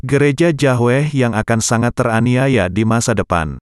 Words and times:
Gereja 0.00 0.48
Yahweh 0.48 1.12
yang 1.12 1.36
akan 1.36 1.60
sangat 1.60 1.92
teraniaya 1.92 2.72
di 2.72 2.88
masa 2.88 3.12
depan. 3.12 3.60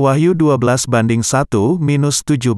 Wahyu 0.00 0.32
12 0.32 0.88
banding 0.88 1.20
1 1.20 1.52
minus 1.84 2.24
17. 2.24 2.56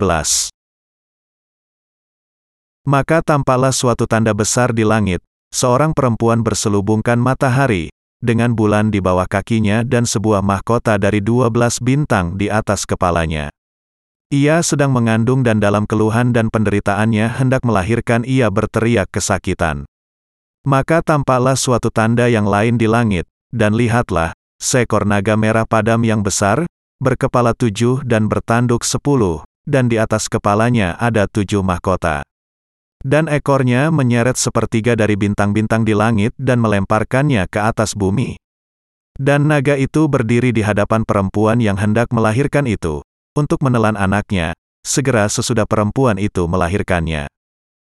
Maka 2.86 3.26
tampaklah 3.26 3.74
suatu 3.74 4.06
tanda 4.06 4.30
besar 4.38 4.70
di 4.70 4.86
langit, 4.86 5.18
seorang 5.50 5.90
perempuan 5.90 6.46
berselubungkan 6.46 7.18
matahari, 7.18 7.90
dengan 8.22 8.54
bulan 8.54 8.94
di 8.94 9.02
bawah 9.02 9.26
kakinya 9.26 9.82
dan 9.82 10.06
sebuah 10.06 10.46
mahkota 10.46 10.94
dari 10.94 11.18
12 11.18 11.82
bintang 11.82 12.38
di 12.38 12.46
atas 12.46 12.86
kepalanya. 12.86 13.50
Ia 14.30 14.62
sedang 14.62 14.94
mengandung 14.94 15.42
dan 15.42 15.58
dalam 15.58 15.90
keluhan 15.90 16.30
dan 16.30 16.54
penderitaannya 16.54 17.34
hendak 17.34 17.66
melahirkan 17.66 18.22
ia 18.22 18.46
berteriak 18.46 19.10
kesakitan. 19.10 19.90
Maka 20.66 20.98
tampaklah 20.98 21.54
suatu 21.54 21.94
tanda 21.94 22.26
yang 22.26 22.42
lain 22.42 22.74
di 22.74 22.90
langit, 22.90 23.30
dan 23.54 23.78
lihatlah, 23.78 24.34
seekor 24.58 25.06
naga 25.06 25.38
merah 25.38 25.62
padam 25.62 26.02
yang 26.02 26.26
besar, 26.26 26.66
berkepala 26.98 27.54
tujuh 27.54 28.02
dan 28.02 28.26
bertanduk 28.26 28.82
sepuluh, 28.82 29.46
dan 29.62 29.86
di 29.86 29.94
atas 29.94 30.26
kepalanya 30.26 30.98
ada 30.98 31.30
tujuh 31.30 31.62
mahkota. 31.62 32.26
Dan 32.98 33.30
ekornya 33.30 33.94
menyeret 33.94 34.34
sepertiga 34.34 34.98
dari 34.98 35.14
bintang-bintang 35.14 35.86
di 35.86 35.94
langit 35.94 36.34
dan 36.34 36.58
melemparkannya 36.58 37.46
ke 37.46 37.62
atas 37.62 37.94
bumi. 37.94 38.34
Dan 39.14 39.46
naga 39.46 39.78
itu 39.78 40.10
berdiri 40.10 40.50
di 40.50 40.66
hadapan 40.66 41.06
perempuan 41.06 41.62
yang 41.62 41.78
hendak 41.78 42.10
melahirkan 42.10 42.66
itu, 42.66 43.06
untuk 43.38 43.62
menelan 43.62 43.94
anaknya, 43.94 44.50
segera 44.82 45.30
sesudah 45.30 45.62
perempuan 45.62 46.18
itu 46.18 46.42
melahirkannya. 46.50 47.30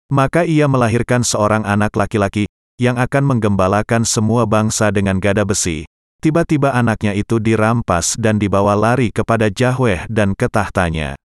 Maka 0.09 0.42
ia 0.42 0.66
melahirkan 0.66 1.22
seorang 1.22 1.70
anak 1.70 1.94
laki-laki, 1.94 2.48
yang 2.79 2.95
akan 2.95 3.35
menggembalakan 3.35 4.08
semua 4.08 4.47
bangsa 4.47 4.89
dengan 4.89 5.19
gada 5.19 5.44
besi. 5.44 5.83
Tiba-tiba 6.23 6.72
anaknya 6.72 7.11
itu 7.16 7.39
dirampas 7.39 8.16
dan 8.16 8.39
dibawa 8.39 8.75
lari 8.75 9.11
kepada 9.11 9.52
Yahweh 9.52 10.08
dan 10.08 10.36
ke 10.36 10.47
tahtanya. 10.47 11.19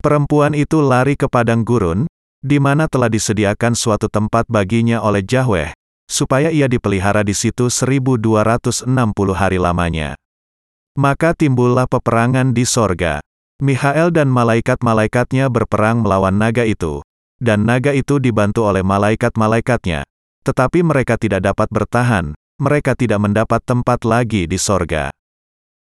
Perempuan 0.00 0.52
itu 0.52 0.84
lari 0.84 1.16
ke 1.16 1.28
padang 1.28 1.64
gurun, 1.64 2.04
di 2.44 2.60
mana 2.60 2.84
telah 2.88 3.08
disediakan 3.08 3.72
suatu 3.72 4.12
tempat 4.12 4.44
baginya 4.48 5.00
oleh 5.00 5.24
Yahweh, 5.24 5.72
supaya 6.08 6.52
ia 6.52 6.68
dipelihara 6.68 7.24
di 7.24 7.32
situ 7.32 7.72
1260 7.72 8.84
hari 9.32 9.56
lamanya. 9.56 10.16
Maka 10.96 11.32
timbullah 11.32 11.88
peperangan 11.88 12.52
di 12.52 12.68
sorga. 12.68 13.24
Mihael 13.64 14.12
dan 14.12 14.28
malaikat-malaikatnya 14.28 15.48
berperang 15.48 16.04
melawan 16.04 16.36
naga 16.36 16.68
itu, 16.68 17.00
dan 17.40 17.64
naga 17.64 17.92
itu 17.92 18.20
dibantu 18.20 18.68
oleh 18.68 18.84
malaikat-malaikatnya. 18.84 20.04
Tetapi 20.44 20.84
mereka 20.84 21.16
tidak 21.16 21.40
dapat 21.40 21.72
bertahan, 21.72 22.36
mereka 22.60 22.92
tidak 22.92 23.18
mendapat 23.24 23.64
tempat 23.64 24.04
lagi 24.04 24.44
di 24.44 24.60
sorga. 24.60 25.08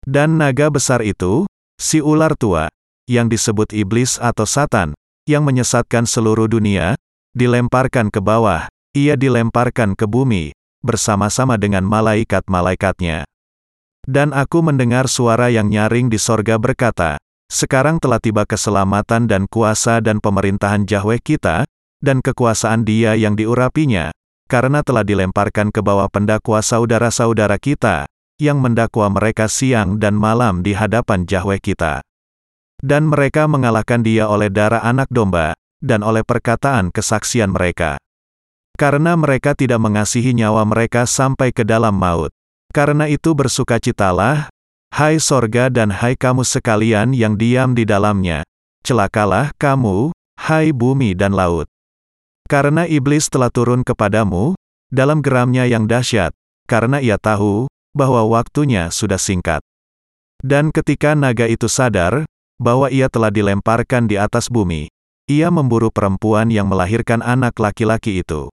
Dan 0.04 0.36
naga 0.36 0.68
besar 0.68 1.00
itu, 1.02 1.48
si 1.80 2.04
ular 2.04 2.36
tua, 2.36 2.68
yang 3.08 3.32
disebut 3.32 3.72
iblis 3.72 4.20
atau 4.20 4.44
satan, 4.44 4.92
yang 5.26 5.48
menyesatkan 5.48 6.04
seluruh 6.04 6.52
dunia, 6.52 7.00
dilemparkan 7.34 8.12
ke 8.12 8.20
bawah, 8.20 8.68
ia 8.92 9.16
dilemparkan 9.16 9.96
ke 9.96 10.06
bumi, 10.06 10.52
bersama-sama 10.84 11.56
dengan 11.56 11.88
malaikat-malaikatnya. 11.88 13.24
Dan 14.04 14.36
aku 14.36 14.60
mendengar 14.60 15.08
suara 15.08 15.48
yang 15.52 15.72
nyaring 15.72 16.12
di 16.12 16.20
sorga 16.20 16.60
berkata, 16.60 17.16
sekarang 17.50 17.98
telah 17.98 18.22
tiba 18.22 18.46
keselamatan 18.46 19.26
dan 19.26 19.50
kuasa 19.50 20.04
dan 20.04 20.22
pemerintahan 20.22 20.86
Yahweh 20.86 21.22
kita, 21.22 21.66
dan 22.00 22.22
kekuasaan 22.22 22.86
dia 22.86 23.18
yang 23.18 23.34
diurapinya, 23.36 24.14
karena 24.50 24.82
telah 24.82 25.06
dilemparkan 25.06 25.70
ke 25.70 25.86
bawah 25.86 26.10
pendakwa 26.10 26.60
saudara-saudara 26.66 27.62
kita, 27.62 28.10
yang 28.42 28.58
mendakwa 28.58 29.14
mereka 29.14 29.46
siang 29.46 30.02
dan 30.02 30.18
malam 30.18 30.66
di 30.66 30.74
hadapan 30.74 31.30
Yahweh 31.30 31.62
kita. 31.62 32.02
Dan 32.82 33.14
mereka 33.14 33.46
mengalahkan 33.46 34.02
dia 34.02 34.26
oleh 34.26 34.50
darah 34.50 34.82
anak 34.82 35.06
domba, 35.14 35.54
dan 35.78 36.02
oleh 36.02 36.26
perkataan 36.26 36.90
kesaksian 36.90 37.54
mereka. 37.54 38.02
Karena 38.74 39.14
mereka 39.14 39.54
tidak 39.54 39.78
mengasihi 39.78 40.34
nyawa 40.34 40.66
mereka 40.66 41.06
sampai 41.06 41.54
ke 41.54 41.62
dalam 41.62 41.94
maut. 41.94 42.34
Karena 42.74 43.06
itu 43.06 43.38
bersukacitalah, 43.38 44.50
Hai 44.90 45.22
sorga 45.22 45.70
dan 45.70 45.94
hai 45.94 46.18
kamu 46.18 46.42
sekalian 46.42 47.14
yang 47.14 47.38
diam 47.38 47.78
di 47.78 47.86
dalamnya, 47.86 48.42
celakalah 48.82 49.54
kamu, 49.62 50.10
hai 50.42 50.74
bumi 50.74 51.14
dan 51.14 51.38
laut. 51.38 51.70
Karena 52.50 52.90
iblis 52.90 53.30
telah 53.30 53.54
turun 53.54 53.86
kepadamu, 53.86 54.58
dalam 54.90 55.22
geramnya 55.22 55.70
yang 55.70 55.86
dahsyat, 55.86 56.34
karena 56.66 56.98
ia 56.98 57.22
tahu, 57.22 57.70
bahwa 57.94 58.26
waktunya 58.26 58.90
sudah 58.90 59.22
singkat. 59.22 59.62
Dan 60.42 60.74
ketika 60.74 61.14
naga 61.14 61.46
itu 61.46 61.70
sadar, 61.70 62.26
bahwa 62.58 62.90
ia 62.90 63.06
telah 63.06 63.30
dilemparkan 63.30 64.10
di 64.10 64.18
atas 64.18 64.50
bumi, 64.50 64.90
ia 65.30 65.54
memburu 65.54 65.94
perempuan 65.94 66.50
yang 66.50 66.66
melahirkan 66.66 67.22
anak 67.22 67.54
laki-laki 67.62 68.26
itu. 68.26 68.50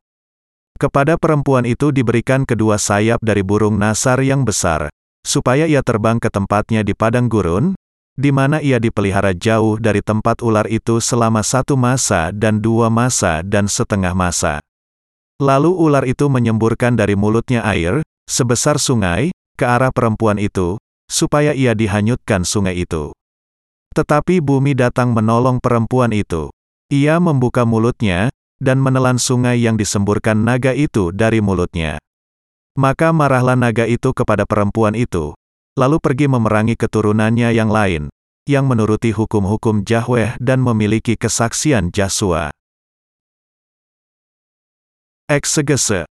Kepada 0.77 1.17
perempuan 1.17 1.65
itu 1.65 1.89
diberikan 1.89 2.45
kedua 2.45 2.77
sayap 2.77 3.25
dari 3.25 3.41
burung 3.41 3.81
nasar 3.81 4.21
yang 4.21 4.45
besar, 4.45 4.93
supaya 5.25 5.65
ia 5.65 5.81
terbang 5.81 6.21
ke 6.21 6.29
tempatnya 6.29 6.85
di 6.85 6.93
padang 6.93 7.33
gurun, 7.33 7.73
di 8.17 8.33
mana 8.33 8.65
ia 8.65 8.81
dipelihara 8.81 9.37
jauh 9.37 9.77
dari 9.77 10.01
tempat 10.01 10.41
ular 10.41 10.65
itu 10.73 10.99
selama 11.05 11.45
satu 11.45 11.77
masa 11.77 12.33
dan 12.33 12.65
dua 12.65 12.89
masa 12.89 13.45
dan 13.45 13.69
setengah 13.69 14.17
masa. 14.17 14.65
Lalu 15.37 15.69
ular 15.69 16.09
itu 16.09 16.33
menyemburkan 16.33 16.97
dari 16.97 17.13
mulutnya 17.13 17.61
air, 17.61 18.01
sebesar 18.25 18.81
sungai, 18.81 19.37
ke 19.53 19.69
arah 19.69 19.93
perempuan 19.93 20.41
itu, 20.41 20.81
supaya 21.13 21.53
ia 21.53 21.77
dihanyutkan 21.77 22.41
sungai 22.49 22.89
itu. 22.89 23.13
Tetapi 23.93 24.41
bumi 24.41 24.73
datang 24.73 25.13
menolong 25.13 25.61
perempuan 25.61 26.17
itu. 26.17 26.49
Ia 26.89 27.21
membuka 27.21 27.69
mulutnya, 27.69 28.33
dan 28.57 28.81
menelan 28.81 29.21
sungai 29.21 29.61
yang 29.61 29.77
disemburkan 29.77 30.41
naga 30.41 30.73
itu 30.73 31.13
dari 31.13 31.45
mulutnya. 31.45 32.01
Maka 32.77 33.13
marahlah 33.13 33.57
naga 33.57 33.85
itu 33.85 34.17
kepada 34.17 34.49
perempuan 34.49 34.97
itu, 34.97 35.37
lalu 35.77 36.01
pergi 36.01 36.25
memerangi 36.25 36.73
keturunannya 36.73 37.53
yang 37.53 37.69
lain, 37.69 38.09
yang 38.49 38.65
menuruti 38.65 39.13
hukum-hukum 39.13 39.85
Yahweh 39.85 40.41
dan 40.41 40.65
memiliki 40.65 41.21
kesaksian 41.21 41.93
Jasua. 41.93 42.49
Eksegese 45.29 46.09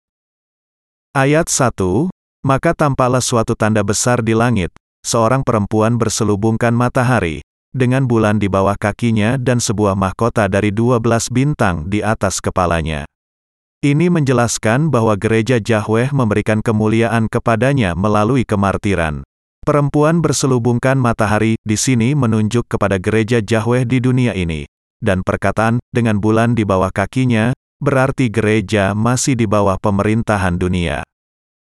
Ayat 1.16 1.48
1, 1.48 2.12
Maka 2.44 2.76
tampaklah 2.76 3.24
suatu 3.24 3.56
tanda 3.56 3.80
besar 3.80 4.20
di 4.20 4.36
langit, 4.36 4.68
seorang 5.00 5.40
perempuan 5.40 5.96
berselubungkan 5.96 6.76
matahari, 6.76 7.40
dengan 7.72 8.04
bulan 8.04 8.36
di 8.36 8.52
bawah 8.52 8.76
kakinya 8.76 9.40
dan 9.40 9.64
sebuah 9.64 9.96
mahkota 9.96 10.44
dari 10.44 10.68
dua 10.68 11.00
belas 11.00 11.32
bintang 11.32 11.88
di 11.88 12.04
atas 12.04 12.44
kepalanya. 12.44 13.08
Ini 13.80 14.12
menjelaskan 14.12 14.92
bahwa 14.92 15.16
gereja 15.16 15.56
Yahweh 15.56 16.12
memberikan 16.12 16.60
kemuliaan 16.60 17.32
kepadanya 17.32 17.96
melalui 17.96 18.44
kemartiran. 18.44 19.24
Perempuan 19.64 20.20
berselubungkan 20.20 21.00
matahari 21.00 21.56
di 21.64 21.80
sini 21.80 22.12
menunjuk 22.12 22.68
kepada 22.68 23.00
gereja 23.00 23.40
Yahweh 23.40 23.88
di 23.88 23.96
dunia 23.96 24.36
ini. 24.36 24.68
Dan 25.00 25.24
perkataan, 25.24 25.80
dengan 25.88 26.20
bulan 26.20 26.52
di 26.52 26.68
bawah 26.68 26.92
kakinya, 26.92 27.56
berarti 27.80 28.28
gereja 28.28 28.92
masih 28.92 29.32
di 29.32 29.48
bawah 29.48 29.80
pemerintahan 29.80 30.60
dunia. 30.60 31.00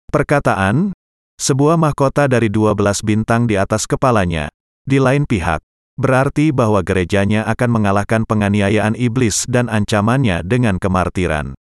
Perkataan, 0.08 0.97
sebuah 1.36 1.76
mahkota 1.76 2.32
dari 2.32 2.48
12 2.48 3.04
bintang 3.04 3.44
di 3.44 3.60
atas 3.60 3.84
kepalanya, 3.84 4.48
di 4.88 4.97
lain 4.97 5.28
pihak, 5.28 5.60
berarti 6.00 6.48
bahwa 6.48 6.81
gerejanya 6.81 7.44
akan 7.44 7.76
mengalahkan 7.76 8.25
penganiayaan 8.25 8.97
iblis 8.97 9.44
dan 9.52 9.69
ancamannya 9.69 10.41
dengan 10.48 10.81
kemartiran. 10.81 11.52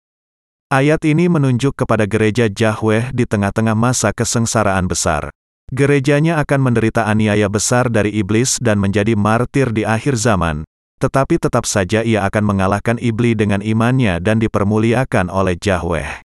Ayat 0.70 1.02
ini 1.02 1.26
menunjuk 1.26 1.74
kepada 1.74 2.06
gereja 2.06 2.46
Yahweh 2.46 3.10
di 3.10 3.26
tengah-tengah 3.26 3.74
masa 3.74 4.14
kesengsaraan 4.14 4.86
besar. 4.86 5.34
Gerejanya 5.70 6.42
akan 6.42 6.66
menderita 6.66 7.06
aniaya 7.06 7.46
besar 7.46 7.86
dari 7.86 8.10
iblis 8.10 8.58
dan 8.58 8.82
menjadi 8.82 9.14
martir 9.14 9.70
di 9.70 9.86
akhir 9.86 10.18
zaman, 10.18 10.66
tetapi 10.98 11.38
tetap 11.38 11.62
saja 11.62 12.02
ia 12.02 12.26
akan 12.26 12.42
mengalahkan 12.42 12.98
iblis 12.98 13.38
dengan 13.38 13.62
imannya 13.62 14.18
dan 14.18 14.42
dipermuliakan 14.42 15.30
oleh 15.30 15.54
Yahweh. 15.54 16.26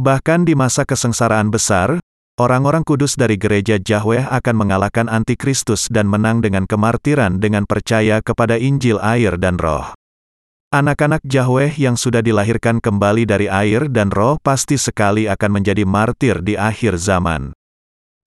Bahkan 0.00 0.48
di 0.48 0.56
masa 0.56 0.88
kesengsaraan 0.88 1.52
besar, 1.52 2.00
orang-orang 2.40 2.88
kudus 2.88 3.20
dari 3.20 3.36
gereja 3.36 3.76
Yahweh 3.76 4.32
akan 4.32 4.56
mengalahkan 4.56 5.12
antikristus 5.12 5.92
dan 5.92 6.08
menang 6.08 6.40
dengan 6.40 6.64
kemartiran 6.64 7.44
dengan 7.44 7.68
percaya 7.68 8.24
kepada 8.24 8.56
Injil 8.56 8.96
air 9.04 9.36
dan 9.36 9.60
roh. 9.60 9.92
Anak-anak 10.72 11.20
Yahweh 11.28 11.76
yang 11.78 12.00
sudah 12.00 12.24
dilahirkan 12.24 12.80
kembali 12.80 13.28
dari 13.28 13.46
air 13.46 13.92
dan 13.92 14.08
roh 14.08 14.40
pasti 14.40 14.80
sekali 14.80 15.28
akan 15.28 15.60
menjadi 15.60 15.84
martir 15.84 16.40
di 16.40 16.56
akhir 16.56 16.98
zaman. 16.98 17.54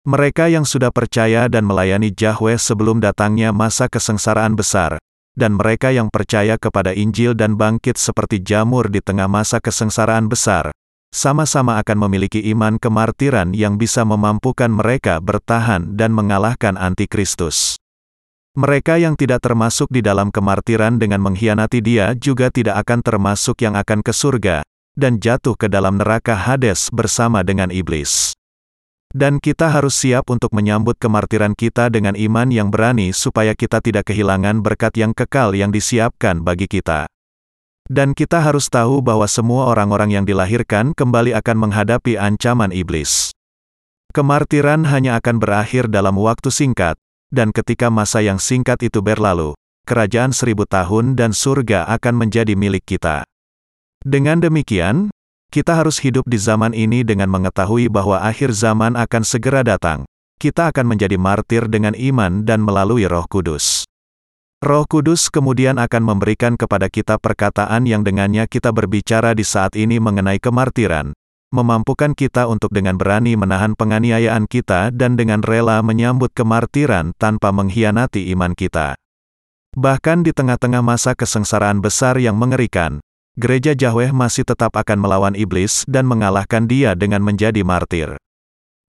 Mereka 0.06 0.52
yang 0.52 0.62
sudah 0.62 0.94
percaya 0.94 1.50
dan 1.50 1.66
melayani 1.66 2.14
Yahweh 2.14 2.60
sebelum 2.60 3.02
datangnya 3.02 3.50
masa 3.50 3.90
kesengsaraan 3.90 4.54
besar, 4.54 4.98
dan 5.38 5.54
mereka 5.54 5.94
yang 5.94 6.10
percaya 6.10 6.58
kepada 6.58 6.90
Injil 6.94 7.34
dan 7.34 7.54
bangkit 7.54 7.98
seperti 7.98 8.42
jamur 8.42 8.90
di 8.90 8.98
tengah 8.98 9.26
masa 9.26 9.58
kesengsaraan 9.58 10.30
besar, 10.30 10.70
sama-sama 11.10 11.78
akan 11.82 12.06
memiliki 12.06 12.42
iman 12.54 12.78
kemartiran 12.78 13.54
yang 13.54 13.80
bisa 13.80 14.06
memampukan 14.06 14.70
mereka 14.70 15.18
bertahan 15.18 15.98
dan 15.98 16.14
mengalahkan 16.14 16.78
antikristus. 16.78 17.78
Mereka 18.58 18.98
yang 18.98 19.14
tidak 19.14 19.46
termasuk 19.46 19.86
di 19.90 20.02
dalam 20.02 20.34
kemartiran 20.34 20.98
dengan 20.98 21.22
mengkhianati 21.22 21.78
dia 21.78 22.14
juga 22.18 22.50
tidak 22.50 22.82
akan 22.86 23.00
termasuk 23.06 23.62
yang 23.62 23.78
akan 23.78 24.02
ke 24.02 24.10
surga, 24.10 24.66
dan 24.98 25.22
jatuh 25.22 25.54
ke 25.54 25.70
dalam 25.70 26.02
neraka 26.02 26.34
Hades 26.34 26.90
bersama 26.90 27.46
dengan 27.46 27.70
iblis. 27.70 28.37
Dan 29.16 29.40
kita 29.40 29.72
harus 29.72 29.96
siap 29.96 30.28
untuk 30.28 30.52
menyambut 30.52 31.00
kemartiran 31.00 31.56
kita 31.56 31.88
dengan 31.88 32.12
iman 32.12 32.52
yang 32.52 32.68
berani 32.68 33.16
supaya 33.16 33.56
kita 33.56 33.80
tidak 33.80 34.12
kehilangan 34.12 34.60
berkat 34.60 35.00
yang 35.00 35.16
kekal 35.16 35.56
yang 35.56 35.72
disiapkan 35.72 36.44
bagi 36.44 36.68
kita. 36.68 37.08
Dan 37.88 38.12
kita 38.12 38.44
harus 38.44 38.68
tahu 38.68 39.00
bahwa 39.00 39.24
semua 39.24 39.72
orang-orang 39.72 40.12
yang 40.12 40.24
dilahirkan 40.28 40.92
kembali 40.92 41.32
akan 41.32 41.56
menghadapi 41.56 42.20
ancaman 42.20 42.68
iblis. 42.68 43.32
Kemartiran 44.12 44.84
hanya 44.84 45.16
akan 45.16 45.40
berakhir 45.40 45.88
dalam 45.88 46.20
waktu 46.20 46.52
singkat, 46.52 47.00
dan 47.32 47.48
ketika 47.48 47.88
masa 47.88 48.20
yang 48.20 48.36
singkat 48.36 48.76
itu 48.84 49.00
berlalu, 49.00 49.56
kerajaan 49.88 50.36
seribu 50.36 50.68
tahun 50.68 51.16
dan 51.16 51.32
surga 51.32 51.88
akan 51.96 52.28
menjadi 52.28 52.52
milik 52.52 52.84
kita. 52.84 53.24
Dengan 54.04 54.44
demikian, 54.44 55.08
kita 55.48 55.80
harus 55.80 55.96
hidup 56.04 56.28
di 56.28 56.36
zaman 56.36 56.76
ini 56.76 57.00
dengan 57.00 57.32
mengetahui 57.32 57.88
bahwa 57.88 58.20
akhir 58.20 58.52
zaman 58.52 58.94
akan 59.00 59.22
segera 59.24 59.64
datang. 59.64 60.04
Kita 60.38 60.70
akan 60.70 60.94
menjadi 60.94 61.18
martir 61.18 61.66
dengan 61.66 61.96
iman 61.98 62.46
dan 62.46 62.62
melalui 62.62 63.08
Roh 63.08 63.26
Kudus. 63.26 63.82
Roh 64.62 64.86
Kudus 64.86 65.32
kemudian 65.32 65.80
akan 65.82 66.02
memberikan 66.04 66.54
kepada 66.54 66.86
kita 66.86 67.18
perkataan 67.18 67.88
yang 67.88 68.06
dengannya 68.06 68.46
kita 68.46 68.70
berbicara 68.70 69.34
di 69.34 69.42
saat 69.42 69.74
ini 69.74 69.98
mengenai 69.98 70.38
kemartiran, 70.38 71.10
memampukan 71.50 72.12
kita 72.12 72.46
untuk 72.46 72.70
dengan 72.70 73.00
berani 73.00 73.34
menahan 73.34 73.72
penganiayaan 73.72 74.46
kita 74.46 74.92
dan 74.94 75.16
dengan 75.16 75.40
rela 75.40 75.80
menyambut 75.80 76.30
kemartiran 76.36 77.16
tanpa 77.16 77.50
mengkhianati 77.50 78.30
iman 78.36 78.52
kita. 78.52 78.94
Bahkan 79.74 80.28
di 80.28 80.30
tengah-tengah 80.36 80.84
masa 80.84 81.16
kesengsaraan 81.16 81.80
besar 81.82 82.20
yang 82.20 82.36
mengerikan, 82.36 83.00
gereja 83.38 83.70
Yahweh 83.78 84.10
masih 84.10 84.42
tetap 84.42 84.74
akan 84.74 84.98
melawan 84.98 85.38
iblis 85.38 85.86
dan 85.86 86.10
mengalahkan 86.10 86.66
dia 86.66 86.98
dengan 86.98 87.22
menjadi 87.22 87.62
martir. 87.62 88.18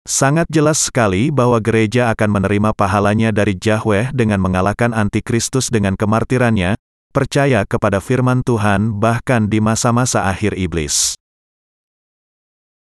Sangat 0.07 0.47
jelas 0.47 0.87
sekali 0.87 1.27
bahwa 1.27 1.59
gereja 1.59 2.07
akan 2.15 2.39
menerima 2.39 2.71
pahalanya 2.71 3.35
dari 3.35 3.59
Yahweh 3.59 4.15
dengan 4.15 4.39
mengalahkan 4.39 4.95
antikristus 4.95 5.67
dengan 5.67 5.99
kemartirannya, 5.99 6.79
percaya 7.11 7.67
kepada 7.67 7.99
firman 7.99 8.39
Tuhan 8.39 9.03
bahkan 9.03 9.51
di 9.51 9.59
masa-masa 9.59 10.31
akhir 10.31 10.55
iblis. 10.55 11.19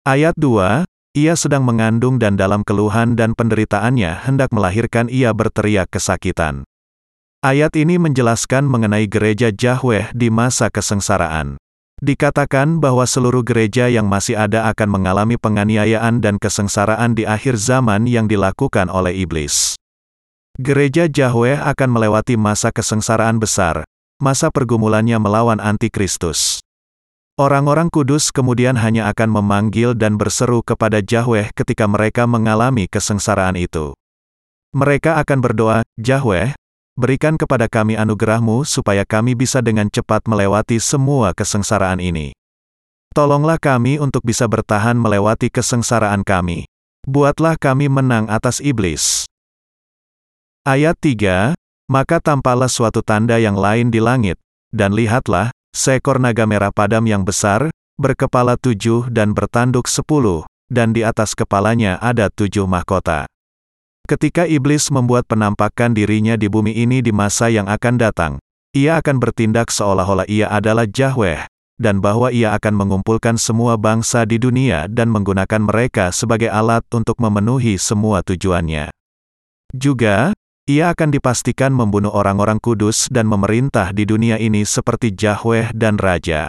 Ayat 0.06 0.38
2, 0.38 0.86
ia 1.18 1.34
sedang 1.34 1.66
mengandung 1.66 2.22
dan 2.22 2.38
dalam 2.38 2.62
keluhan 2.62 3.18
dan 3.18 3.34
penderitaannya 3.34 4.22
hendak 4.22 4.54
melahirkan 4.54 5.10
ia 5.10 5.34
berteriak 5.34 5.90
kesakitan. 5.90 6.62
Ayat 7.38 7.78
ini 7.78 8.02
menjelaskan 8.02 8.66
mengenai 8.66 9.06
gereja 9.06 9.54
Yahweh 9.54 10.10
di 10.10 10.26
masa 10.26 10.74
kesengsaraan. 10.74 11.54
Dikatakan 12.02 12.82
bahwa 12.82 13.06
seluruh 13.06 13.46
gereja 13.46 13.86
yang 13.86 14.10
masih 14.10 14.34
ada 14.34 14.66
akan 14.66 14.90
mengalami 14.90 15.38
penganiayaan 15.38 16.18
dan 16.18 16.42
kesengsaraan 16.42 17.14
di 17.14 17.30
akhir 17.30 17.54
zaman 17.54 18.10
yang 18.10 18.26
dilakukan 18.26 18.90
oleh 18.90 19.22
iblis. 19.22 19.78
Gereja 20.58 21.06
Yahweh 21.06 21.62
akan 21.62 21.90
melewati 21.94 22.34
masa 22.34 22.74
kesengsaraan 22.74 23.38
besar, 23.38 23.86
masa 24.18 24.50
pergumulannya 24.50 25.22
melawan 25.22 25.62
antikristus. 25.62 26.58
Orang-orang 27.38 27.86
kudus 27.86 28.34
kemudian 28.34 28.74
hanya 28.82 29.06
akan 29.14 29.30
memanggil 29.30 29.94
dan 29.94 30.18
berseru 30.18 30.66
kepada 30.66 30.98
Yahweh 31.06 31.54
ketika 31.54 31.86
mereka 31.86 32.26
mengalami 32.26 32.90
kesengsaraan 32.90 33.54
itu. 33.54 33.94
Mereka 34.74 35.22
akan 35.22 35.38
berdoa, 35.38 35.86
Yahweh, 35.94 36.57
berikan 36.98 37.38
kepada 37.38 37.70
kami 37.70 37.94
anugerahmu 37.94 38.66
supaya 38.66 39.06
kami 39.06 39.38
bisa 39.38 39.62
dengan 39.62 39.86
cepat 39.86 40.26
melewati 40.26 40.82
semua 40.82 41.30
kesengsaraan 41.30 42.02
ini. 42.02 42.34
Tolonglah 43.14 43.62
kami 43.62 44.02
untuk 44.02 44.26
bisa 44.26 44.50
bertahan 44.50 44.98
melewati 44.98 45.46
kesengsaraan 45.46 46.26
kami. 46.26 46.66
Buatlah 47.06 47.54
kami 47.54 47.86
menang 47.86 48.26
atas 48.26 48.58
iblis. 48.58 49.30
Ayat 50.66 50.98
3, 50.98 51.54
Maka 51.88 52.20
tampaklah 52.20 52.68
suatu 52.68 53.00
tanda 53.00 53.40
yang 53.40 53.56
lain 53.56 53.88
di 53.88 53.96
langit, 53.96 54.36
dan 54.68 54.92
lihatlah, 54.92 55.48
seekor 55.72 56.20
naga 56.20 56.44
merah 56.44 56.68
padam 56.68 57.00
yang 57.08 57.24
besar, 57.24 57.72
berkepala 57.96 58.60
tujuh 58.60 59.08
dan 59.08 59.32
bertanduk 59.32 59.88
sepuluh, 59.88 60.44
dan 60.68 60.92
di 60.92 61.00
atas 61.00 61.32
kepalanya 61.32 61.96
ada 61.96 62.28
tujuh 62.28 62.68
mahkota. 62.68 63.24
Ketika 64.08 64.48
iblis 64.48 64.88
membuat 64.88 65.28
penampakan 65.28 65.92
dirinya 65.92 66.32
di 66.40 66.48
bumi 66.48 66.72
ini 66.72 67.04
di 67.04 67.12
masa 67.12 67.52
yang 67.52 67.68
akan 67.68 68.00
datang, 68.00 68.32
ia 68.72 68.96
akan 68.96 69.20
bertindak 69.20 69.68
seolah-olah 69.68 70.24
ia 70.24 70.48
adalah 70.48 70.88
Yahweh, 70.88 71.44
dan 71.76 72.00
bahwa 72.00 72.32
ia 72.32 72.56
akan 72.56 72.72
mengumpulkan 72.72 73.36
semua 73.36 73.76
bangsa 73.76 74.24
di 74.24 74.40
dunia 74.40 74.88
dan 74.88 75.12
menggunakan 75.12 75.60
mereka 75.60 76.08
sebagai 76.08 76.48
alat 76.48 76.88
untuk 76.88 77.20
memenuhi 77.20 77.76
semua 77.76 78.24
tujuannya. 78.24 78.88
Juga, 79.76 80.32
ia 80.64 80.88
akan 80.88 81.12
dipastikan 81.12 81.76
membunuh 81.76 82.08
orang-orang 82.08 82.56
kudus 82.64 83.12
dan 83.12 83.28
memerintah 83.28 83.92
di 83.92 84.08
dunia 84.08 84.40
ini 84.40 84.64
seperti 84.64 85.12
Yahweh 85.12 85.76
dan 85.76 86.00
Raja. 86.00 86.48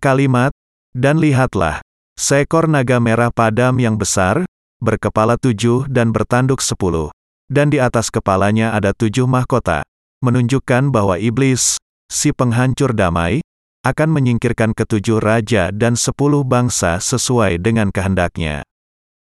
Kalimat, 0.00 0.56
dan 0.96 1.20
lihatlah, 1.20 1.84
seekor 2.16 2.72
naga 2.72 2.96
merah 2.96 3.28
padam 3.28 3.76
yang 3.76 4.00
besar, 4.00 4.48
berkepala 4.80 5.36
tujuh 5.36 5.86
dan 5.86 6.10
bertanduk 6.10 6.64
sepuluh, 6.64 7.12
dan 7.46 7.68
di 7.68 7.78
atas 7.78 8.08
kepalanya 8.08 8.72
ada 8.72 8.96
tujuh 8.96 9.28
mahkota, 9.28 9.84
menunjukkan 10.24 10.88
bahwa 10.88 11.20
iblis, 11.20 11.76
si 12.08 12.32
penghancur 12.32 12.96
damai, 12.96 13.44
akan 13.80 14.08
menyingkirkan 14.12 14.76
ketujuh 14.76 15.20
raja 15.24 15.72
dan 15.72 15.96
sepuluh 15.96 16.44
bangsa 16.44 17.00
sesuai 17.00 17.60
dengan 17.60 17.88
kehendaknya. 17.88 18.60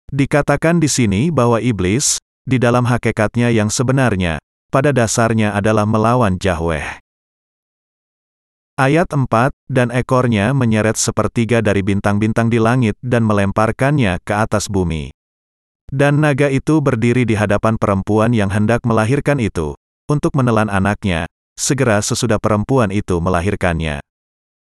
Dikatakan 0.08 0.80
di 0.80 0.88
sini 0.88 1.28
bahwa 1.28 1.60
iblis, 1.60 2.16
di 2.48 2.56
dalam 2.56 2.88
hakikatnya 2.88 3.52
yang 3.52 3.68
sebenarnya, 3.68 4.40
pada 4.72 4.88
dasarnya 4.92 5.52
adalah 5.52 5.84
melawan 5.84 6.40
Yahweh. 6.40 7.04
Ayat 8.78 9.10
4, 9.10 9.26
dan 9.68 9.90
ekornya 9.90 10.54
menyeret 10.54 10.96
sepertiga 10.96 11.58
dari 11.60 11.82
bintang-bintang 11.82 12.46
di 12.46 12.62
langit 12.62 12.94
dan 13.02 13.26
melemparkannya 13.26 14.22
ke 14.22 14.32
atas 14.32 14.70
bumi. 14.70 15.17
Dan 15.88 16.20
naga 16.20 16.52
itu 16.52 16.84
berdiri 16.84 17.24
di 17.24 17.32
hadapan 17.32 17.80
perempuan 17.80 18.36
yang 18.36 18.52
hendak 18.52 18.84
melahirkan 18.84 19.40
itu, 19.40 19.72
untuk 20.04 20.36
menelan 20.36 20.68
anaknya, 20.68 21.24
segera 21.56 22.04
sesudah 22.04 22.36
perempuan 22.36 22.92
itu 22.92 23.16
melahirkannya. 23.20 24.04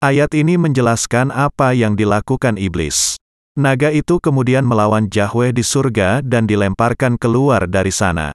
Ayat 0.00 0.32
ini 0.32 0.56
menjelaskan 0.56 1.34
apa 1.34 1.74
yang 1.74 1.98
dilakukan 1.98 2.56
iblis. 2.56 3.18
Naga 3.58 3.90
itu 3.90 4.22
kemudian 4.22 4.62
melawan 4.62 5.10
Yahweh 5.10 5.50
di 5.50 5.66
surga 5.66 6.22
dan 6.22 6.46
dilemparkan 6.46 7.18
keluar 7.18 7.66
dari 7.66 7.90
sana. 7.90 8.30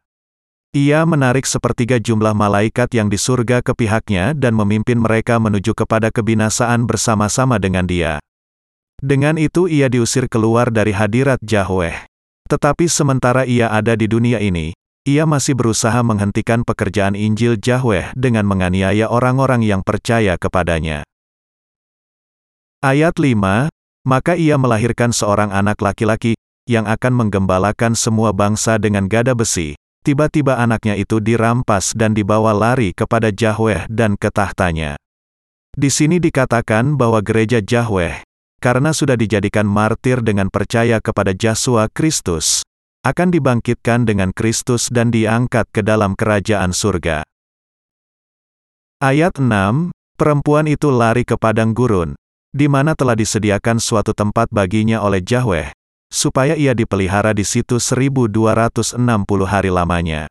Ia 0.75 1.07
menarik 1.07 1.47
sepertiga 1.47 2.03
jumlah 2.03 2.35
malaikat 2.35 2.91
yang 2.91 3.07
di 3.07 3.15
surga 3.15 3.63
ke 3.63 3.71
pihaknya 3.71 4.35
dan 4.35 4.51
memimpin 4.51 4.99
mereka 4.99 5.39
menuju 5.39 5.71
kepada 5.71 6.11
kebinasaan 6.11 6.83
bersama-sama 6.83 7.55
dengan 7.55 7.87
dia. 7.87 8.19
Dengan 8.99 9.39
itu 9.39 9.71
ia 9.71 9.87
diusir 9.87 10.27
keluar 10.27 10.67
dari 10.67 10.91
hadirat 10.91 11.39
Yahweh. 11.39 12.14
Tetapi 12.45 12.85
sementara 12.85 13.45
ia 13.45 13.73
ada 13.73 13.97
di 13.97 14.05
dunia 14.05 14.37
ini, 14.37 14.73
ia 15.05 15.29
masih 15.29 15.53
berusaha 15.53 16.01
menghentikan 16.01 16.65
pekerjaan 16.65 17.13
Injil 17.13 17.61
Yahweh 17.61 18.17
dengan 18.17 18.49
menganiaya 18.49 19.05
orang-orang 19.05 19.61
yang 19.61 19.85
percaya 19.85 20.33
kepadanya. 20.37 21.05
Ayat 22.81 23.17
5, 23.17 23.69
Maka 24.05 24.37
ia 24.37 24.57
melahirkan 24.57 25.09
seorang 25.09 25.49
anak 25.49 25.81
laki-laki, 25.81 26.37
yang 26.65 26.89
akan 26.89 27.13
menggembalakan 27.13 27.93
semua 27.93 28.33
bangsa 28.33 28.81
dengan 28.81 29.05
gada 29.05 29.37
besi. 29.37 29.77
Tiba-tiba 30.01 30.57
anaknya 30.57 30.97
itu 30.97 31.21
dirampas 31.21 31.93
dan 31.97 32.13
dibawa 32.17 32.53
lari 32.53 32.93
kepada 32.93 33.29
Yahweh 33.29 33.89
dan 33.89 34.17
ke 34.17 34.29
tahtanya. 34.29 34.97
Di 35.73 35.89
sini 35.93 36.17
dikatakan 36.17 36.97
bahwa 36.97 37.21
gereja 37.21 37.61
Yahweh, 37.61 38.24
karena 38.63 38.95
sudah 38.95 39.19
dijadikan 39.19 39.67
martir 39.67 40.19
dengan 40.25 40.49
percaya 40.49 40.97
kepada 41.03 41.31
Yesus 41.35 41.91
Kristus, 41.91 42.65
akan 43.05 43.29
dibangkitkan 43.29 44.09
dengan 44.09 44.33
Kristus 44.33 44.89
dan 44.89 45.13
diangkat 45.13 45.69
ke 45.69 45.85
dalam 45.85 46.17
kerajaan 46.17 46.73
surga. 46.73 47.21
Ayat 48.97 49.37
6, 49.37 49.93
perempuan 50.17 50.65
itu 50.65 50.89
lari 50.89 51.21
ke 51.21 51.37
padang 51.37 51.77
gurun, 51.77 52.17
di 52.49 52.65
mana 52.65 52.97
telah 52.97 53.13
disediakan 53.13 53.77
suatu 53.77 54.15
tempat 54.15 54.49
baginya 54.49 55.05
oleh 55.05 55.21
Yahweh, 55.21 55.69
supaya 56.09 56.57
ia 56.57 56.71
dipelihara 56.71 57.35
di 57.35 57.45
situ 57.45 57.77
1260 57.77 58.97
hari 59.45 59.69
lamanya. 59.69 60.25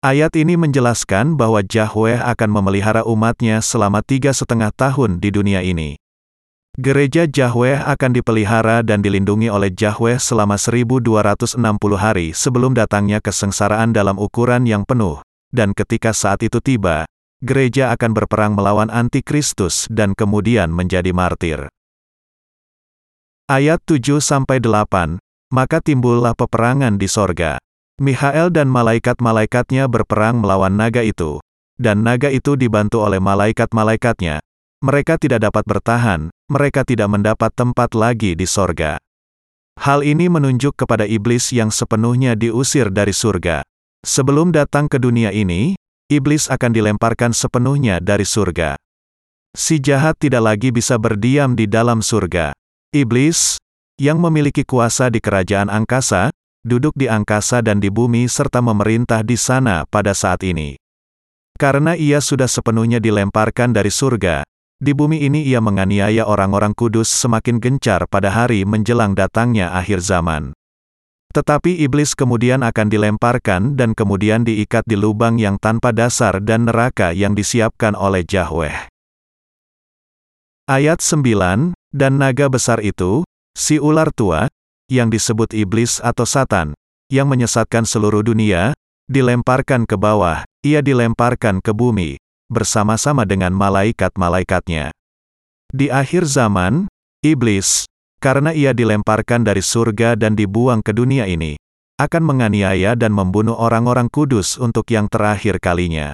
Ayat 0.00 0.32
ini 0.40 0.56
menjelaskan 0.56 1.36
bahwa 1.36 1.60
Yahweh 1.60 2.24
akan 2.24 2.48
memelihara 2.48 3.04
umatnya 3.04 3.60
selama 3.60 4.00
tiga 4.00 4.32
setengah 4.32 4.72
tahun 4.72 5.20
di 5.20 5.28
dunia 5.28 5.60
ini. 5.60 6.00
Gereja 6.80 7.28
Yahweh 7.28 7.76
akan 7.76 8.16
dipelihara 8.16 8.80
dan 8.80 9.04
dilindungi 9.04 9.52
oleh 9.52 9.68
Yahweh 9.68 10.16
selama 10.16 10.56
1260 10.56 11.60
hari 12.00 12.32
sebelum 12.32 12.72
datangnya 12.72 13.20
kesengsaraan 13.20 13.92
dalam 13.92 14.16
ukuran 14.16 14.64
yang 14.64 14.88
penuh, 14.88 15.20
dan 15.52 15.76
ketika 15.76 16.16
saat 16.16 16.40
itu 16.40 16.56
tiba, 16.64 17.04
gereja 17.44 17.92
akan 17.92 18.16
berperang 18.16 18.56
melawan 18.56 18.88
antikristus 18.88 19.92
dan 19.92 20.16
kemudian 20.16 20.72
menjadi 20.72 21.12
martir. 21.12 21.68
Ayat 23.44 23.84
7-8, 23.84 25.20
Maka 25.52 25.84
timbullah 25.84 26.32
peperangan 26.32 26.96
di 26.96 27.12
sorga. 27.12 27.60
Mihael 28.00 28.48
dan 28.48 28.72
malaikat-malaikatnya 28.72 29.84
berperang 29.84 30.40
melawan 30.40 30.80
naga 30.80 31.04
itu, 31.04 31.44
dan 31.76 32.00
naga 32.00 32.32
itu 32.32 32.56
dibantu 32.56 33.04
oleh 33.04 33.20
malaikat-malaikatnya, 33.20 34.40
mereka 34.80 35.20
tidak 35.20 35.44
dapat 35.44 35.68
bertahan, 35.68 36.32
mereka 36.50 36.82
tidak 36.82 37.06
mendapat 37.06 37.54
tempat 37.54 37.94
lagi 37.94 38.34
di 38.34 38.44
sorga. 38.44 38.98
Hal 39.78 40.02
ini 40.02 40.26
menunjuk 40.26 40.74
kepada 40.74 41.06
iblis 41.06 41.54
yang 41.54 41.70
sepenuhnya 41.70 42.34
diusir 42.34 42.90
dari 42.90 43.14
surga. 43.14 43.62
Sebelum 44.02 44.50
datang 44.50 44.90
ke 44.90 44.98
dunia 44.98 45.30
ini, 45.30 45.78
iblis 46.10 46.50
akan 46.50 46.74
dilemparkan 46.74 47.30
sepenuhnya 47.30 48.02
dari 48.02 48.26
surga. 48.26 48.74
Si 49.54 49.78
jahat 49.78 50.18
tidak 50.18 50.42
lagi 50.44 50.68
bisa 50.74 50.98
berdiam 50.98 51.54
di 51.54 51.70
dalam 51.70 52.02
surga. 52.02 52.52
Iblis, 52.90 53.56
yang 53.96 54.18
memiliki 54.18 54.66
kuasa 54.66 55.08
di 55.08 55.22
kerajaan 55.22 55.70
angkasa, 55.70 56.34
duduk 56.66 56.92
di 56.98 57.06
angkasa 57.06 57.64
dan 57.64 57.78
di 57.78 57.88
bumi 57.88 58.26
serta 58.26 58.58
memerintah 58.60 59.22
di 59.24 59.38
sana 59.38 59.86
pada 59.88 60.12
saat 60.12 60.42
ini. 60.44 60.76
Karena 61.56 61.96
ia 61.96 62.18
sudah 62.24 62.48
sepenuhnya 62.48 62.98
dilemparkan 63.00 63.72
dari 63.72 63.92
surga, 63.92 64.44
di 64.80 64.96
bumi 64.96 65.20
ini 65.20 65.44
ia 65.44 65.60
menganiaya 65.60 66.24
orang-orang 66.24 66.72
kudus 66.72 67.12
semakin 67.12 67.60
gencar 67.60 68.08
pada 68.08 68.32
hari 68.32 68.64
menjelang 68.64 69.12
datangnya 69.12 69.76
akhir 69.76 70.00
zaman. 70.00 70.56
Tetapi 71.30 71.84
iblis 71.84 72.16
kemudian 72.16 72.64
akan 72.64 72.90
dilemparkan 72.90 73.78
dan 73.78 73.94
kemudian 73.94 74.42
diikat 74.42 74.82
di 74.88 74.98
lubang 74.98 75.38
yang 75.38 75.60
tanpa 75.60 75.94
dasar 75.94 76.42
dan 76.42 76.66
neraka 76.66 77.14
yang 77.14 77.36
disiapkan 77.36 77.94
oleh 77.94 78.26
Yahweh. 78.26 78.90
Ayat 80.66 80.98
9, 81.04 81.76
Dan 81.94 82.18
naga 82.18 82.50
besar 82.50 82.82
itu, 82.82 83.22
si 83.54 83.78
ular 83.78 84.10
tua, 84.10 84.50
yang 84.90 85.06
disebut 85.06 85.54
iblis 85.54 86.02
atau 86.02 86.26
satan, 86.26 86.74
yang 87.12 87.30
menyesatkan 87.30 87.86
seluruh 87.86 88.26
dunia, 88.26 88.74
dilemparkan 89.06 89.86
ke 89.86 89.94
bawah, 89.94 90.42
ia 90.66 90.82
dilemparkan 90.82 91.62
ke 91.62 91.70
bumi, 91.70 92.18
bersama-sama 92.50 93.22
dengan 93.22 93.54
malaikat-malaikatnya. 93.54 94.90
Di 95.70 95.86
akhir 95.86 96.26
zaman, 96.26 96.90
iblis, 97.22 97.86
karena 98.18 98.50
ia 98.50 98.74
dilemparkan 98.74 99.46
dari 99.46 99.62
surga 99.62 100.18
dan 100.18 100.34
dibuang 100.34 100.82
ke 100.82 100.90
dunia 100.90 101.30
ini, 101.30 101.54
akan 101.96 102.22
menganiaya 102.26 102.98
dan 102.98 103.14
membunuh 103.14 103.54
orang-orang 103.54 104.10
kudus 104.10 104.58
untuk 104.58 104.90
yang 104.90 105.06
terakhir 105.06 105.62
kalinya. 105.62 106.10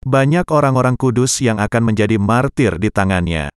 Banyak 0.00 0.48
orang-orang 0.48 0.96
kudus 0.96 1.44
yang 1.44 1.60
akan 1.60 1.92
menjadi 1.92 2.16
martir 2.16 2.80
di 2.80 2.88
tangannya. 2.88 3.52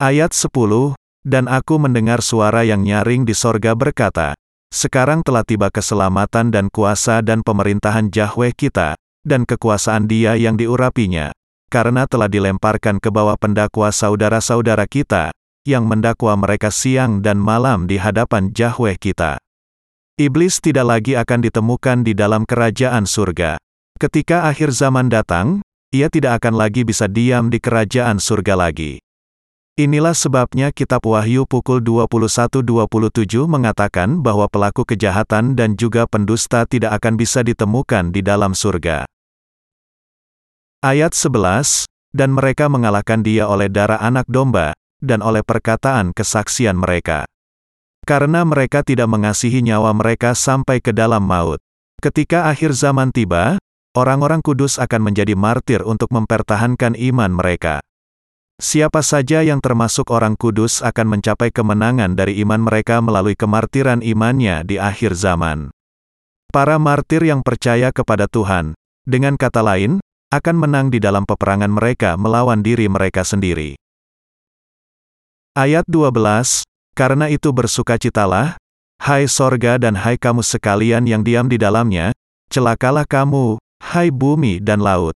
Ayat 0.00 0.32
10, 0.32 0.96
Dan 1.22 1.46
aku 1.46 1.78
mendengar 1.78 2.18
suara 2.18 2.66
yang 2.66 2.82
nyaring 2.82 3.22
di 3.22 3.36
sorga 3.36 3.78
berkata, 3.78 4.34
Sekarang 4.72 5.22
telah 5.22 5.46
tiba 5.46 5.70
keselamatan 5.70 6.50
dan 6.50 6.66
kuasa 6.72 7.22
dan 7.22 7.44
pemerintahan 7.44 8.10
Yahweh 8.10 8.56
kita, 8.56 8.98
dan 9.22 9.46
kekuasaan 9.46 10.10
dia 10.10 10.34
yang 10.34 10.58
diurapinya, 10.58 11.32
karena 11.72 12.04
telah 12.04 12.28
dilemparkan 12.28 13.00
ke 13.00 13.08
bawah 13.08 13.38
pendakwa 13.38 13.88
saudara-saudara 13.88 14.84
kita, 14.84 15.32
yang 15.62 15.86
mendakwa 15.86 16.34
mereka 16.34 16.74
siang 16.74 17.22
dan 17.22 17.38
malam 17.38 17.86
di 17.86 17.96
hadapan 17.96 18.50
Yahweh 18.50 18.98
kita. 18.98 19.38
Iblis 20.18 20.60
tidak 20.60 20.86
lagi 20.86 21.16
akan 21.16 21.40
ditemukan 21.40 22.04
di 22.04 22.12
dalam 22.12 22.44
kerajaan 22.44 23.08
surga. 23.08 23.56
Ketika 23.96 24.50
akhir 24.50 24.74
zaman 24.74 25.08
datang, 25.08 25.62
ia 25.94 26.10
tidak 26.10 26.42
akan 26.42 26.58
lagi 26.58 26.82
bisa 26.82 27.06
diam 27.06 27.48
di 27.48 27.62
kerajaan 27.62 28.18
surga 28.18 28.58
lagi. 28.58 28.98
Inilah 29.80 30.12
sebabnya 30.12 30.68
kitab 30.68 31.00
Wahyu 31.08 31.48
pukul 31.48 31.80
21.27 31.80 32.60
mengatakan 33.48 34.20
bahwa 34.20 34.44
pelaku 34.44 34.84
kejahatan 34.84 35.56
dan 35.56 35.80
juga 35.80 36.04
pendusta 36.04 36.68
tidak 36.68 37.00
akan 37.00 37.16
bisa 37.16 37.40
ditemukan 37.40 38.12
di 38.12 38.20
dalam 38.20 38.52
surga. 38.52 39.08
Ayat 40.82 41.14
11, 41.14 41.86
dan 42.10 42.34
mereka 42.34 42.66
mengalahkan 42.66 43.22
dia 43.22 43.46
oleh 43.46 43.70
darah 43.70 44.02
anak 44.02 44.26
domba, 44.26 44.74
dan 44.98 45.22
oleh 45.22 45.46
perkataan 45.46 46.10
kesaksian 46.10 46.74
mereka. 46.74 47.22
Karena 48.02 48.42
mereka 48.42 48.82
tidak 48.82 49.06
mengasihi 49.06 49.62
nyawa 49.62 49.94
mereka 49.94 50.34
sampai 50.34 50.82
ke 50.82 50.90
dalam 50.90 51.22
maut. 51.22 51.62
Ketika 52.02 52.50
akhir 52.50 52.74
zaman 52.74 53.14
tiba, 53.14 53.62
orang-orang 53.94 54.42
kudus 54.42 54.82
akan 54.82 55.06
menjadi 55.06 55.38
martir 55.38 55.86
untuk 55.86 56.10
mempertahankan 56.10 56.98
iman 56.98 57.30
mereka. 57.30 57.78
Siapa 58.58 59.06
saja 59.06 59.46
yang 59.46 59.62
termasuk 59.62 60.10
orang 60.10 60.34
kudus 60.34 60.82
akan 60.82 61.14
mencapai 61.14 61.54
kemenangan 61.54 62.18
dari 62.18 62.42
iman 62.42 62.58
mereka 62.58 62.98
melalui 62.98 63.38
kemartiran 63.38 64.02
imannya 64.02 64.66
di 64.66 64.82
akhir 64.82 65.14
zaman. 65.14 65.70
Para 66.50 66.82
martir 66.82 67.22
yang 67.22 67.46
percaya 67.46 67.94
kepada 67.94 68.26
Tuhan, 68.26 68.74
dengan 69.06 69.38
kata 69.38 69.62
lain, 69.62 70.02
akan 70.32 70.56
menang 70.56 70.88
di 70.88 70.96
dalam 70.96 71.28
peperangan 71.28 71.68
mereka 71.68 72.16
melawan 72.16 72.64
diri 72.64 72.88
mereka 72.88 73.20
sendiri. 73.20 73.76
Ayat 75.52 75.84
12, 75.84 76.64
Karena 76.96 77.28
itu 77.28 77.52
bersukacitalah, 77.52 78.56
hai 79.04 79.28
sorga 79.28 79.76
dan 79.76 79.92
hai 79.92 80.16
kamu 80.16 80.40
sekalian 80.40 81.04
yang 81.04 81.20
diam 81.20 81.52
di 81.52 81.60
dalamnya, 81.60 82.16
celakalah 82.48 83.04
kamu, 83.04 83.60
hai 83.84 84.08
bumi 84.08 84.64
dan 84.64 84.80
laut. 84.80 85.12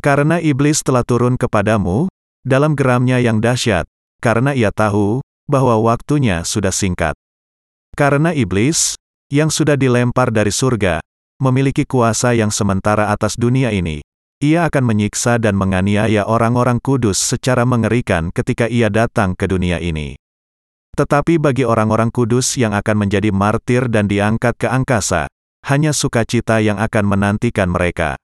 Karena 0.00 0.40
iblis 0.40 0.80
telah 0.80 1.04
turun 1.04 1.36
kepadamu, 1.36 2.08
dalam 2.40 2.72
geramnya 2.72 3.20
yang 3.20 3.44
dahsyat, 3.44 3.84
karena 4.24 4.56
ia 4.56 4.72
tahu, 4.72 5.20
bahwa 5.44 5.76
waktunya 5.84 6.40
sudah 6.48 6.72
singkat. 6.72 7.12
Karena 7.92 8.32
iblis, 8.32 8.96
yang 9.28 9.52
sudah 9.52 9.76
dilempar 9.76 10.32
dari 10.32 10.48
surga, 10.48 11.04
memiliki 11.36 11.84
kuasa 11.84 12.32
yang 12.32 12.48
sementara 12.48 13.12
atas 13.12 13.36
dunia 13.36 13.72
ini, 13.76 14.00
ia 14.40 14.64
akan 14.72 14.88
menyiksa 14.88 15.36
dan 15.36 15.52
menganiaya 15.52 16.24
orang-orang 16.24 16.80
kudus 16.80 17.20
secara 17.20 17.68
mengerikan 17.68 18.32
ketika 18.32 18.64
ia 18.72 18.88
datang 18.88 19.36
ke 19.36 19.44
dunia 19.44 19.76
ini. 19.76 20.16
Tetapi 20.96 21.36
bagi 21.36 21.68
orang-orang 21.68 22.08
kudus 22.08 22.56
yang 22.56 22.72
akan 22.72 23.06
menjadi 23.06 23.28
martir 23.30 23.86
dan 23.92 24.08
diangkat 24.08 24.56
ke 24.56 24.66
angkasa, 24.66 25.28
hanya 25.68 25.92
sukacita 25.92 26.64
yang 26.64 26.80
akan 26.80 27.04
menantikan 27.04 27.68
mereka. 27.68 28.16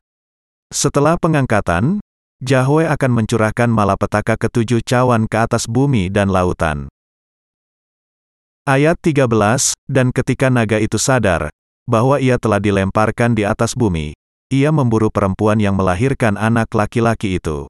Setelah 0.73 1.21
pengangkatan, 1.21 2.01
Yahweh 2.41 2.89
akan 2.89 3.13
mencurahkan 3.23 3.69
malapetaka 3.69 4.41
ketujuh 4.41 4.81
cawan 4.85 5.29
ke 5.29 5.37
atas 5.37 5.69
bumi 5.69 6.09
dan 6.09 6.33
lautan. 6.33 6.89
Ayat 8.67 8.99
13, 8.99 9.31
Dan 9.87 10.11
ketika 10.11 10.51
naga 10.51 10.83
itu 10.83 10.99
sadar, 10.99 11.55
bahwa 11.87 12.19
ia 12.19 12.35
telah 12.41 12.59
dilemparkan 12.59 13.39
di 13.39 13.47
atas 13.47 13.79
bumi, 13.79 14.17
ia 14.53 14.71
memburu 14.71 15.11
perempuan 15.11 15.59
yang 15.59 15.75
melahirkan 15.75 16.39
anak 16.39 16.71
laki-laki 16.71 17.43
itu. 17.43 17.67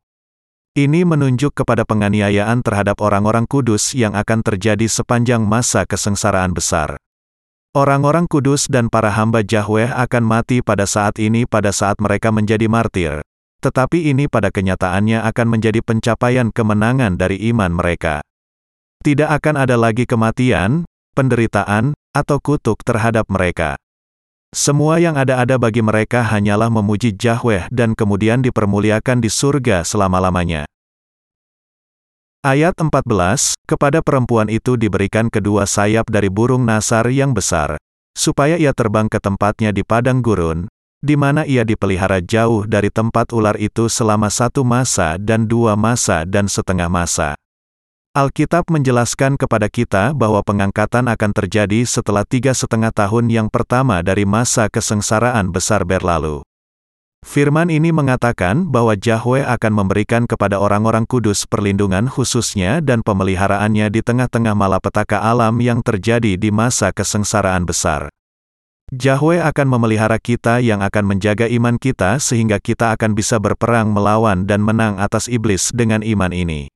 Ini 0.76 1.09
menunjuk 1.09 1.56
kepada 1.56 1.88
penganiayaan 1.88 2.61
terhadap 2.61 3.00
orang-orang 3.00 3.49
kudus 3.49 3.97
yang 3.97 4.12
akan 4.12 4.45
terjadi 4.45 4.85
sepanjang 4.85 5.40
masa 5.40 5.88
kesengsaraan 5.88 6.52
besar. 6.52 7.00
Orang-orang 7.73 8.28
kudus 8.28 8.68
dan 8.68 8.92
para 8.92 9.09
hamba 9.09 9.40
Yahweh 9.40 9.88
akan 9.88 10.25
mati 10.25 10.61
pada 10.61 10.85
saat 10.85 11.16
ini 11.16 11.49
pada 11.49 11.73
saat 11.73 11.97
mereka 11.97 12.28
menjadi 12.28 12.68
martir. 12.68 13.25
Tetapi 13.64 14.12
ini 14.12 14.28
pada 14.28 14.52
kenyataannya 14.52 15.25
akan 15.25 15.47
menjadi 15.49 15.80
pencapaian 15.80 16.52
kemenangan 16.52 17.16
dari 17.16 17.40
iman 17.52 17.73
mereka. 17.73 18.21
Tidak 19.00 19.33
akan 19.33 19.56
ada 19.56 19.80
lagi 19.80 20.04
kematian, 20.04 20.85
penderitaan, 21.16 21.97
atau 22.12 22.37
kutuk 22.37 22.85
terhadap 22.85 23.25
mereka. 23.33 23.80
Semua 24.54 25.02
yang 25.02 25.18
ada-ada 25.18 25.58
bagi 25.58 25.82
mereka 25.82 26.22
hanyalah 26.22 26.70
memuji 26.70 27.14
Yahweh 27.14 27.70
dan 27.74 27.98
kemudian 27.98 28.42
dipermuliakan 28.42 29.18
di 29.18 29.30
surga 29.30 29.82
selama-lamanya. 29.82 30.66
Ayat 32.46 32.78
14, 32.78 33.58
kepada 33.66 33.98
perempuan 34.06 34.46
itu 34.46 34.78
diberikan 34.78 35.26
kedua 35.26 35.66
sayap 35.66 36.06
dari 36.06 36.30
burung 36.30 36.62
nasar 36.62 37.10
yang 37.10 37.34
besar, 37.34 37.74
supaya 38.14 38.54
ia 38.54 38.70
terbang 38.70 39.10
ke 39.10 39.18
tempatnya 39.18 39.74
di 39.74 39.82
padang 39.82 40.22
gurun, 40.22 40.70
di 41.02 41.18
mana 41.18 41.42
ia 41.42 41.66
dipelihara 41.66 42.22
jauh 42.22 42.62
dari 42.64 42.88
tempat 42.88 43.34
ular 43.34 43.58
itu 43.58 43.90
selama 43.90 44.30
satu 44.30 44.62
masa 44.62 45.18
dan 45.18 45.50
dua 45.50 45.74
masa 45.74 46.22
dan 46.22 46.46
setengah 46.46 46.86
masa. 46.86 47.34
Alkitab 48.16 48.73
menjelaskan 48.73 49.37
kepada 49.37 49.68
kita 49.68 50.16
bahwa 50.16 50.40
pengangkatan 50.40 51.04
akan 51.04 51.37
terjadi 51.37 51.85
setelah 51.85 52.25
tiga 52.25 52.56
setengah 52.56 52.88
tahun 52.88 53.28
yang 53.28 53.52
pertama 53.52 54.00
dari 54.00 54.25
masa 54.25 54.73
kesengsaraan 54.73 55.52
besar 55.52 55.85
berlalu. 55.85 56.40
Firman 57.20 57.68
ini 57.68 57.92
mengatakan 57.92 58.73
bahwa 58.73 58.96
Yahweh 58.96 59.44
akan 59.44 59.68
memberikan 59.68 60.25
kepada 60.25 60.56
orang-orang 60.56 61.04
kudus 61.04 61.44
perlindungan 61.44 62.08
khususnya 62.08 62.80
dan 62.80 63.04
pemeliharaannya 63.04 63.92
di 63.92 64.00
tengah-tengah 64.00 64.56
malapetaka 64.56 65.20
alam 65.20 65.61
yang 65.61 65.85
terjadi 65.85 66.40
di 66.40 66.49
masa 66.49 66.96
kesengsaraan 66.96 67.68
besar. 67.68 68.08
Yahweh 68.96 69.44
akan 69.44 69.68
memelihara 69.68 70.16
kita 70.16 70.64
yang 70.64 70.80
akan 70.80 71.04
menjaga 71.04 71.52
iman 71.52 71.76
kita 71.76 72.16
sehingga 72.16 72.64
kita 72.64 72.96
akan 72.96 73.12
bisa 73.12 73.37
berperang 73.37 73.92
melawan 73.92 74.49
dan 74.49 74.64
menang 74.64 74.96
atas 74.96 75.28
iblis 75.28 75.68
dengan 75.76 76.00
iman 76.00 76.32
ini. 76.32 76.73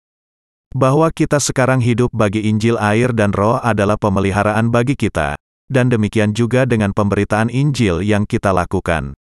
Bahwa 0.71 1.11
kita 1.11 1.43
sekarang 1.43 1.83
hidup 1.83 2.15
bagi 2.15 2.47
Injil 2.47 2.79
air 2.79 3.11
dan 3.11 3.35
roh 3.35 3.59
adalah 3.59 3.99
pemeliharaan 3.99 4.71
bagi 4.71 4.95
kita, 4.95 5.35
dan 5.67 5.91
demikian 5.91 6.31
juga 6.31 6.63
dengan 6.63 6.95
pemberitaan 6.95 7.51
Injil 7.51 8.07
yang 8.07 8.23
kita 8.23 8.55
lakukan. 8.55 9.19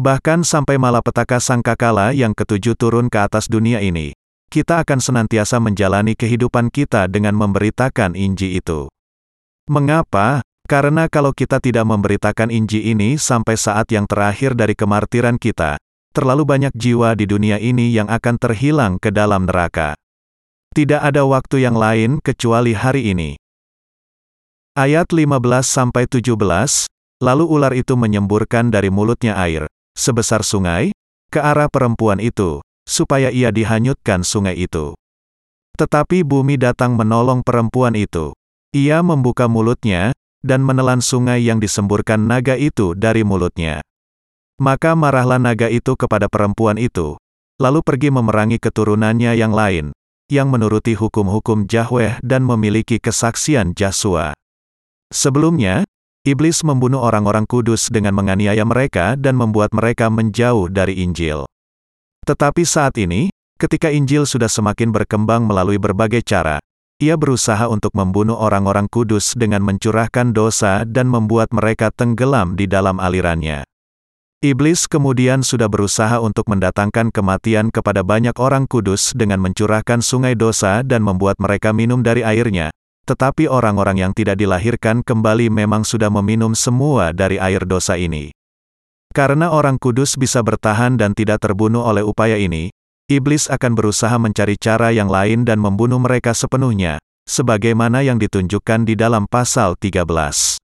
Bahkan 0.00 0.48
sampai 0.48 0.80
malapetaka 0.80 1.36
sangkakala 1.36 2.16
yang 2.16 2.32
ketujuh 2.32 2.72
turun 2.80 3.12
ke 3.12 3.20
atas 3.20 3.52
dunia 3.52 3.84
ini, 3.84 4.16
kita 4.48 4.80
akan 4.80 5.00
senantiasa 5.00 5.60
menjalani 5.60 6.16
kehidupan 6.16 6.72
kita 6.72 7.04
dengan 7.04 7.36
memberitakan 7.36 8.16
Injil 8.16 8.56
itu. 8.56 8.88
Mengapa? 9.68 10.40
Karena 10.64 11.04
kalau 11.12 11.36
kita 11.36 11.60
tidak 11.60 11.84
memberitakan 11.84 12.48
Injil 12.48 12.96
ini 12.96 13.20
sampai 13.20 13.60
saat 13.60 13.92
yang 13.92 14.08
terakhir 14.08 14.56
dari 14.56 14.72
kemartiran 14.72 15.36
kita, 15.36 15.76
terlalu 16.16 16.48
banyak 16.48 16.72
jiwa 16.72 17.12
di 17.12 17.28
dunia 17.28 17.60
ini 17.60 17.92
yang 17.92 18.08
akan 18.08 18.40
terhilang 18.40 18.96
ke 18.96 19.12
dalam 19.12 19.44
neraka. 19.44 19.92
Tidak 20.72 21.04
ada 21.04 21.28
waktu 21.28 21.68
yang 21.68 21.76
lain 21.76 22.16
kecuali 22.24 22.72
hari 22.72 23.12
ini. 23.12 23.36
Ayat 24.72 25.12
15-17, 25.12 26.88
Lalu 27.22 27.44
ular 27.46 27.70
itu 27.70 27.94
menyemburkan 27.94 28.74
dari 28.74 28.90
mulutnya 28.90 29.38
air, 29.38 29.70
sebesar 29.94 30.42
sungai, 30.42 30.90
ke 31.30 31.38
arah 31.38 31.70
perempuan 31.70 32.18
itu, 32.18 32.58
supaya 32.82 33.30
ia 33.30 33.54
dihanyutkan 33.54 34.26
sungai 34.26 34.58
itu. 34.58 34.98
Tetapi 35.78 36.26
bumi 36.26 36.58
datang 36.58 36.98
menolong 36.98 37.46
perempuan 37.46 37.94
itu. 37.94 38.34
Ia 38.74 39.06
membuka 39.06 39.46
mulutnya, 39.46 40.10
dan 40.42 40.66
menelan 40.66 40.98
sungai 40.98 41.46
yang 41.46 41.62
disemburkan 41.62 42.26
naga 42.26 42.58
itu 42.58 42.98
dari 42.98 43.22
mulutnya. 43.22 43.86
Maka 44.58 44.98
marahlah 44.98 45.38
naga 45.38 45.70
itu 45.70 45.94
kepada 45.94 46.26
perempuan 46.26 46.74
itu, 46.74 47.14
lalu 47.62 47.86
pergi 47.86 48.10
memerangi 48.10 48.58
keturunannya 48.58 49.38
yang 49.38 49.54
lain, 49.54 49.94
yang 50.32 50.48
menuruti 50.48 50.96
hukum-hukum 50.96 51.68
Yahweh 51.68 52.24
dan 52.24 52.48
memiliki 52.48 52.96
kesaksian 52.96 53.76
Jasua. 53.76 54.32
Sebelumnya, 55.12 55.84
Iblis 56.24 56.64
membunuh 56.64 57.04
orang-orang 57.04 57.44
kudus 57.44 57.92
dengan 57.92 58.16
menganiaya 58.16 58.64
mereka 58.64 59.18
dan 59.18 59.36
membuat 59.36 59.76
mereka 59.76 60.08
menjauh 60.08 60.72
dari 60.72 61.04
Injil. 61.04 61.44
Tetapi 62.24 62.62
saat 62.62 62.94
ini, 62.96 63.28
ketika 63.58 63.90
Injil 63.90 64.24
sudah 64.24 64.46
semakin 64.46 64.94
berkembang 64.94 65.44
melalui 65.44 65.82
berbagai 65.82 66.22
cara, 66.22 66.62
ia 67.02 67.18
berusaha 67.18 67.66
untuk 67.66 67.90
membunuh 67.98 68.38
orang-orang 68.38 68.86
kudus 68.86 69.34
dengan 69.34 69.66
mencurahkan 69.66 70.30
dosa 70.30 70.86
dan 70.86 71.10
membuat 71.10 71.50
mereka 71.50 71.90
tenggelam 71.90 72.54
di 72.54 72.70
dalam 72.70 73.02
alirannya. 73.02 73.66
Iblis 74.42 74.90
kemudian 74.90 75.46
sudah 75.46 75.70
berusaha 75.70 76.18
untuk 76.18 76.50
mendatangkan 76.50 77.14
kematian 77.14 77.70
kepada 77.70 78.02
banyak 78.02 78.34
orang 78.42 78.66
kudus 78.66 79.14
dengan 79.14 79.38
mencurahkan 79.38 80.02
sungai 80.02 80.34
dosa 80.34 80.82
dan 80.82 81.06
membuat 81.06 81.38
mereka 81.38 81.70
minum 81.70 82.02
dari 82.02 82.26
airnya, 82.26 82.74
tetapi 83.06 83.46
orang-orang 83.46 84.02
yang 84.02 84.10
tidak 84.10 84.34
dilahirkan 84.42 85.06
kembali 85.06 85.46
memang 85.46 85.86
sudah 85.86 86.10
meminum 86.10 86.58
semua 86.58 87.14
dari 87.14 87.38
air 87.38 87.62
dosa 87.62 87.94
ini. 87.94 88.34
Karena 89.14 89.54
orang 89.54 89.78
kudus 89.78 90.18
bisa 90.18 90.42
bertahan 90.42 90.98
dan 90.98 91.14
tidak 91.14 91.38
terbunuh 91.38 91.86
oleh 91.86 92.02
upaya 92.02 92.34
ini, 92.34 92.74
iblis 93.06 93.46
akan 93.46 93.78
berusaha 93.78 94.18
mencari 94.18 94.58
cara 94.58 94.90
yang 94.90 95.06
lain 95.06 95.46
dan 95.46 95.62
membunuh 95.62 96.02
mereka 96.02 96.34
sepenuhnya, 96.34 96.98
sebagaimana 97.30 98.02
yang 98.02 98.18
ditunjukkan 98.18 98.90
di 98.90 98.98
dalam 98.98 99.30
pasal 99.30 99.78
13. 99.78 100.61